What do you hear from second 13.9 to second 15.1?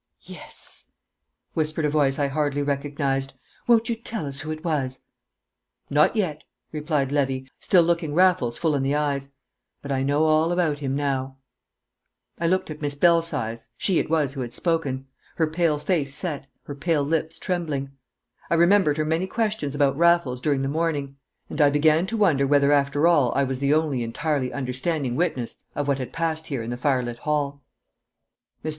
it was who had spoken,